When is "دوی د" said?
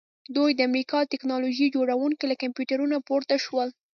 0.35-0.59